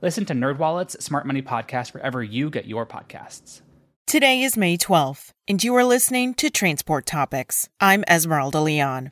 [0.00, 3.62] Listen to NerdWallet's Smart Money Podcast wherever you get your podcasts.
[4.06, 7.68] Today is May 12th, and you are listening to Transport Topics.
[7.80, 9.10] I'm Esmeralda Leon.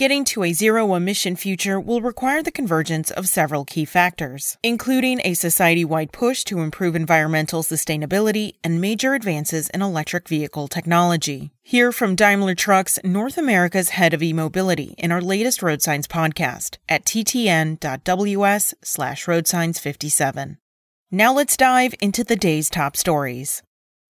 [0.00, 5.20] Getting to a zero emission future will require the convergence of several key factors, including
[5.24, 11.50] a society wide push to improve environmental sustainability and major advances in electric vehicle technology.
[11.62, 16.78] Hear from Daimler Trucks, North America's head of e-mobility, in our latest Road Signs podcast
[16.88, 20.56] at ttn.ws slash roadsigns57.
[21.10, 23.62] Now let's dive into the day's top stories.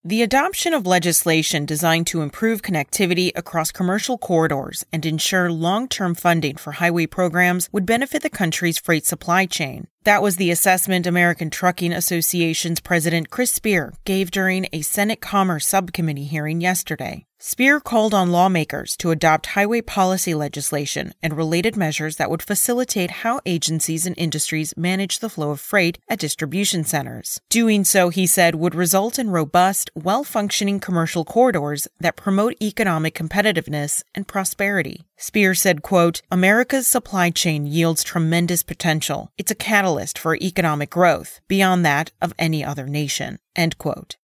[0.03, 6.15] The adoption of legislation designed to improve connectivity across commercial corridors and ensure long term
[6.15, 9.89] funding for highway programs would benefit the country's freight supply chain.
[10.05, 15.67] That was the assessment American Trucking Associations President Chris Spear gave during a Senate Commerce
[15.67, 17.27] Subcommittee hearing yesterday.
[17.43, 23.23] Spear called on lawmakers to adopt highway policy legislation and related measures that would facilitate
[23.23, 27.41] how agencies and industries manage the flow of freight at distribution centers.
[27.49, 33.15] Doing so, he said, would result in robust, well functioning commercial corridors that promote economic
[33.15, 35.07] competitiveness and prosperity.
[35.17, 39.31] Spear said, quote, America's supply chain yields tremendous potential.
[39.39, 43.39] It's a catalyst for economic growth, beyond that of any other nation.
[43.57, 44.17] End quote.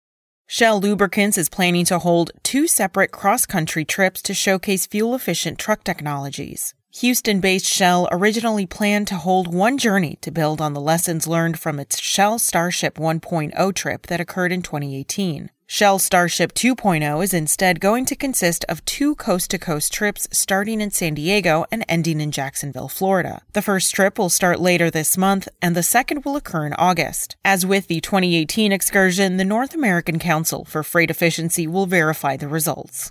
[0.47, 5.59] Shell Lubricants is planning to hold two separate cross country trips to showcase fuel efficient
[5.59, 6.75] truck technologies.
[6.99, 11.59] Houston based Shell originally planned to hold one journey to build on the lessons learned
[11.59, 15.51] from its Shell Starship 1.0 trip that occurred in 2018.
[15.67, 20.81] Shell Starship 2.0 is instead going to consist of two coast to coast trips starting
[20.81, 23.43] in San Diego and ending in Jacksonville, Florida.
[23.55, 27.35] The first trip will start later this month, and the second will occur in August.
[27.45, 32.47] As with the 2018 excursion, the North American Council for Freight Efficiency will verify the
[32.47, 33.11] results.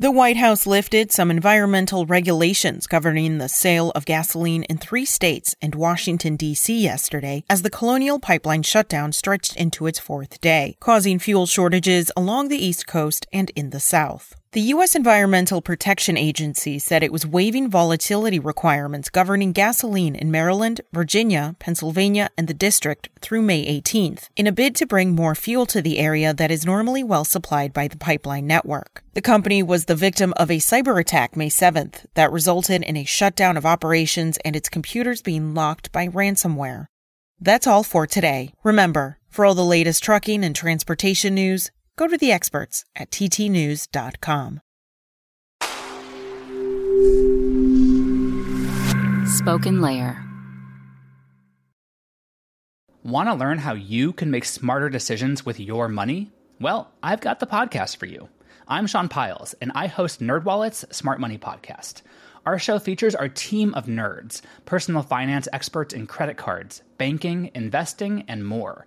[0.00, 5.56] The White House lifted some environmental regulations governing the sale of gasoline in three states
[5.60, 6.78] and Washington, D.C.
[6.80, 12.46] yesterday as the Colonial Pipeline shutdown stretched into its fourth day, causing fuel shortages along
[12.46, 14.36] the East Coast and in the South.
[14.52, 14.94] The U.S.
[14.94, 22.30] Environmental Protection Agency said it was waiving volatility requirements governing gasoline in Maryland, Virginia, Pennsylvania,
[22.38, 25.98] and the District through May 18th in a bid to bring more fuel to the
[25.98, 29.04] area that is normally well supplied by the pipeline network.
[29.12, 33.04] The company was the victim of a cyber attack May 7th that resulted in a
[33.04, 36.86] shutdown of operations and its computers being locked by ransomware.
[37.38, 38.54] That's all for today.
[38.64, 44.60] Remember, for all the latest trucking and transportation news, Go to the experts at ttnews.com.
[49.40, 50.24] SpokenLayer.
[53.02, 56.30] Want to learn how you can make smarter decisions with your money?
[56.60, 58.28] Well, I've got the podcast for you.
[58.68, 62.02] I'm Sean Pyles, and I host NerdWallet's Smart Money Podcast.
[62.46, 68.24] Our show features our team of nerds, personal finance experts in credit cards, banking, investing,
[68.28, 68.86] and more